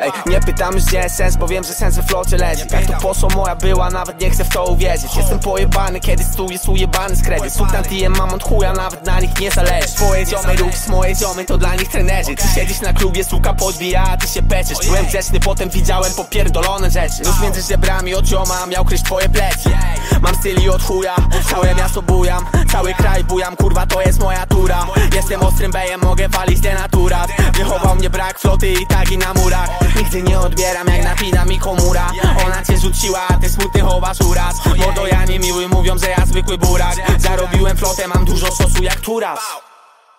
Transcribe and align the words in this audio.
Ej, 0.00 0.10
nie 0.26 0.40
pytam 0.40 0.74
już 0.74 0.84
gdzie 0.84 0.98
jest 0.98 1.16
sens, 1.16 1.36
bo 1.36 1.48
wiem, 1.48 1.64
że 1.64 1.72
sens 1.72 1.96
we 1.96 2.02
flocie 2.02 2.36
leży 2.36 2.66
Jak 2.70 2.86
to 2.86 2.92
poszło 2.92 3.28
moja 3.28 3.56
była, 3.56 3.90
nawet 3.90 4.20
nie 4.20 4.30
chcę 4.30 4.44
w 4.44 4.48
to 4.48 4.64
uwierzyć. 4.64 5.16
Jestem 5.16 5.38
pojebany, 5.38 6.00
kiedy 6.00 6.24
stół 6.24 6.50
jest 6.50 6.68
ujebany 6.68 7.16
z 7.16 7.22
kredyt. 7.22 7.54
TM 7.82 8.16
mam 8.18 8.34
od 8.34 8.42
chuja, 8.42 8.72
nawet 8.72 9.06
na 9.06 9.20
nich 9.20 9.40
nie 9.40 9.50
zależy. 9.50 9.88
Twoje 9.88 10.26
ziomy, 10.26 10.56
ruch 10.56 10.74
z 10.74 10.88
moje 10.88 11.14
ziomy, 11.14 11.44
to 11.44 11.58
dla 11.58 11.74
nich 11.74 11.88
trenerzy. 11.88 12.34
Ty 12.36 12.48
siedzisz 12.54 12.80
na 12.80 12.92
klubie, 12.92 13.24
suka 13.24 13.54
podbija, 13.54 14.04
a 14.10 14.16
ty 14.16 14.28
się 14.28 14.42
peczesz 14.42 14.78
Byłem 14.86 15.06
grzeczny, 15.06 15.40
potem 15.40 15.70
widziałem 15.70 16.12
popierdolone 16.12 16.90
rzeczy. 16.90 17.22
Już 17.24 17.40
między 17.40 17.62
żebrami 17.62 18.14
od 18.14 18.26
zioma 18.26 18.66
miał 18.66 18.84
kryć 18.84 19.02
twoje 19.02 19.28
plecy 19.28 19.70
Mam 20.22 20.34
styli 20.34 20.68
od 20.68 20.82
chuja, 20.82 21.16
całe 21.50 21.74
miasto 21.74 22.02
bujam 22.02 22.46
Cały 22.72 22.94
kraj 22.94 23.24
bujam, 23.24 23.56
kurwa 23.56 23.86
to 23.86 24.00
jest 24.00 24.20
moja 24.20 24.46
tura. 24.46 24.86
Jestem 25.14 25.42
ostrym 25.42 25.72
bejem, 25.72 26.00
mogę 26.00 26.28
walić 26.28 26.60
denaturat. 26.60 27.30
Wychował 27.54 27.96
mnie 27.96 28.10
brak 28.10 28.38
floty 28.38 28.72
i 28.72 28.86
tagi 28.86 29.18
na 29.18 29.34
murach. 29.34 29.70
Nigdy 29.96 30.22
nie 30.22 30.40
odbieram 30.40 30.88
jak 30.88 31.04
napina 31.04 31.44
mi 31.44 31.58
komura. 31.58 32.10
Ona 32.46 32.64
cię 32.64 32.78
rzuciła, 32.78 33.20
a 33.28 33.34
ty 33.34 33.48
smutny 33.48 33.80
chowasz 33.80 34.20
uraz. 34.20 34.56
Mordo 34.76 35.06
ja 35.06 35.24
niemiły, 35.24 35.68
mówią, 35.68 35.98
że 35.98 36.10
ja 36.10 36.26
zwykły 36.26 36.58
burak. 36.58 36.96
Zarobiłem 37.18 37.76
flotę, 37.76 38.08
mam 38.08 38.24
dużo 38.24 38.46
sosu 38.46 38.82
jak 38.82 39.00
turas 39.00 39.65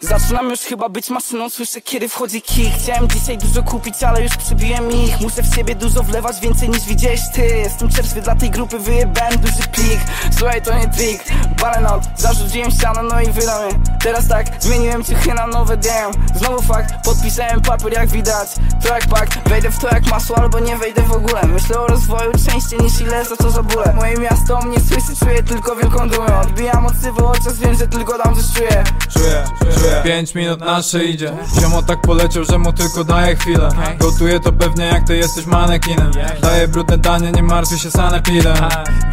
Zaczynam 0.00 0.50
już 0.50 0.60
chyba 0.60 0.88
być 0.88 1.10
maszyną, 1.10 1.50
słyszę 1.50 1.80
kiedy 1.80 2.08
wchodzi 2.08 2.42
kick 2.42 2.70
Chciałem 2.82 3.08
dzisiaj 3.08 3.38
dużo 3.38 3.62
kupić, 3.62 4.02
ale 4.02 4.22
już 4.22 4.36
przybiłem 4.36 4.90
ich. 4.92 5.20
Muszę 5.20 5.42
w 5.42 5.54
siebie 5.54 5.74
dużo 5.74 6.02
wlewać, 6.02 6.40
więcej 6.40 6.68
niż 6.68 6.84
widziałeś 6.84 7.20
ty. 7.34 7.42
Jestem 7.42 7.90
czerstwy 7.90 8.20
dla 8.20 8.34
tej 8.34 8.50
grupy, 8.50 8.78
wyjebałem 8.78 9.38
duży 9.40 9.68
plik. 9.72 10.00
Słuchaj, 10.38 10.62
to 10.62 10.78
nie 10.78 10.88
trik, 10.88 11.24
balenot 11.60 12.02
Zarzuciłem 12.16 12.70
ścianę, 12.70 13.02
no 13.02 13.20
i 13.20 13.32
wydam 13.32 13.62
je. 13.62 13.74
Teraz 14.02 14.28
tak, 14.28 14.46
zmieniłem 14.60 15.04
ciechy 15.04 15.34
na 15.34 15.46
nowe 15.46 15.76
DM 15.76 16.12
Znowu 16.34 16.62
fakt, 16.62 16.94
podpisałem 17.04 17.60
papier 17.60 17.92
jak 17.92 18.08
widać. 18.08 18.48
To 18.82 18.94
jak 18.94 19.06
pak, 19.06 19.28
wejdę 19.48 19.70
w 19.70 19.78
to 19.78 19.88
jak 19.88 20.06
masło 20.10 20.38
albo 20.38 20.58
nie 20.58 20.76
wejdę 20.76 21.02
w 21.02 21.12
ogóle. 21.12 21.42
Myślę 21.42 21.80
o 21.80 21.86
rozwoju 21.86 22.32
częściej 22.46 22.80
niż 22.80 23.00
ile 23.00 23.24
za 23.24 23.36
to 23.36 23.50
za 23.50 23.62
bóle. 23.62 23.92
Moje 23.94 24.16
miasto 24.16 24.60
mnie 24.60 24.80
słyszy, 24.80 25.24
czuję 25.24 25.42
tylko 25.42 25.76
wielką 25.76 26.08
dumę. 26.08 26.40
Odbijam 26.40 26.86
od 26.86 26.94
chociaż 27.46 27.58
wiem, 27.58 27.74
że 27.74 27.88
tylko 27.88 28.18
tam 28.18 28.34
coś 28.34 28.44
czuję. 28.54 28.84
Czuję, 29.08 29.44
czuję. 29.60 30.02
Pięć 30.04 30.34
minut 30.34 30.60
nasze 30.60 31.04
idzie 31.04 31.32
Ziomo 31.60 31.82
tak 31.82 32.00
poleciał, 32.00 32.44
że 32.44 32.58
mu 32.58 32.72
tylko 32.72 33.04
daje 33.04 33.36
chwilę. 33.36 33.68
Gotuje 33.98 34.40
to 34.40 34.52
pewnie 34.52 34.84
jak 34.84 35.06
ty 35.06 35.16
jesteś 35.16 35.46
manekinem. 35.46 36.10
Daję 36.42 36.68
brudne 36.68 36.98
danie, 36.98 37.32
nie 37.32 37.42
martwi 37.42 37.78
się 37.78 37.90
sanepidem 37.90 38.56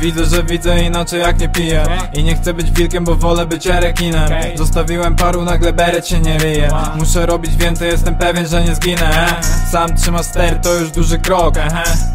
Widzę, 0.01 0.25
że 0.25 0.43
widzę 0.43 0.83
inaczej 0.83 1.21
jak 1.21 1.39
nie 1.39 1.49
piję. 1.49 1.83
I 2.13 2.23
nie 2.23 2.32
chcę 2.35 2.53
być 2.53 2.71
wilkiem, 2.71 3.03
bo 3.03 3.15
wolę 3.15 3.45
być 3.45 3.65
rekinem 3.65 4.29
Zostawiłem 4.55 5.15
paru, 5.15 5.45
nagle 5.45 5.73
beret 5.73 6.07
się 6.07 6.19
nie 6.19 6.37
ryje. 6.37 6.69
Muszę 6.95 7.25
robić 7.25 7.55
więcej, 7.55 7.91
jestem 7.91 8.15
pewien, 8.15 8.47
że 8.47 8.63
nie 8.63 8.75
zginę. 8.75 9.41
Sam 9.71 9.97
trzyma 9.97 10.23
ster, 10.23 10.61
to 10.61 10.73
już 10.73 10.91
duży 10.91 11.17
krok. 11.17 11.55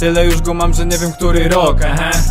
Tyle 0.01 0.27
już 0.27 0.41
go 0.41 0.55
mam, 0.55 0.75
że 0.75 0.87
nie 0.87 0.99
wiem 0.99 1.13
który 1.13 1.49
rok. 1.49 1.79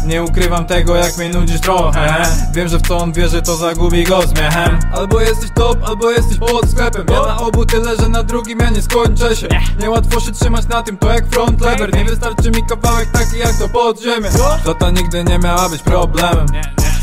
Nie 0.05 0.23
ukrywam 0.23 0.65
tego, 0.65 0.95
jak 0.95 1.17
mnie 1.17 1.29
nudzisz 1.29 1.61
trochę. 1.61 2.25
Wiem, 2.53 2.67
że 2.67 2.77
w 2.77 2.81
co 2.81 2.97
on 2.97 3.13
wierzy, 3.13 3.41
to 3.41 3.55
zagubi 3.55 4.03
go 4.03 4.21
śmiechem 4.21 4.79
Albo 4.93 5.21
jesteś 5.21 5.49
top, 5.55 5.77
albo 5.87 6.11
jesteś 6.11 6.37
pod 6.37 6.69
sklepem. 6.71 7.05
Ja 7.09 7.21
na 7.21 7.37
obu 7.37 7.65
tyle, 7.65 7.95
że 7.95 8.09
na 8.09 8.23
drugim 8.23 8.59
ja 8.59 8.69
nie 8.69 8.81
skończę 8.81 9.35
się. 9.35 9.47
Niełatwo 9.79 10.19
się 10.19 10.31
trzymać 10.31 10.67
na 10.67 10.83
tym, 10.83 10.97
to 10.97 11.13
jak 11.13 11.27
front 11.27 11.61
lever. 11.61 11.95
Nie 11.95 12.05
wystarczy 12.05 12.51
mi 12.51 12.63
kawałek 12.69 13.11
taki 13.11 13.37
jak 13.37 13.57
to 13.57 13.69
podziemie. 13.69 14.29
Flota 14.63 14.91
nigdy 14.91 15.23
nie 15.23 15.39
miała 15.39 15.69
być 15.69 15.81
problemem 15.81 16.45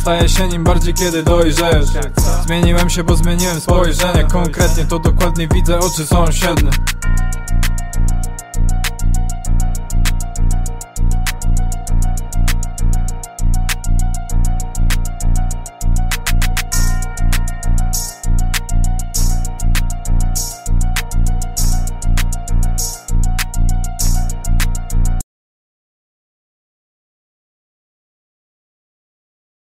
Staje 0.04 0.28
się 0.28 0.48
nim 0.48 0.64
bardziej 0.64 0.94
kiedy 0.94 1.22
dojrzesz. 1.22 1.86
Zmieniłem 2.46 2.90
się, 2.90 3.04
bo 3.04 3.16
zmieniłem 3.16 3.60
spojrzenie. 3.60 4.24
Konkretnie 4.24 4.84
to 4.84 4.98
dokładnie 4.98 5.48
widzę 5.48 5.78
oczy 5.78 6.06
sąsiednie 6.06 6.70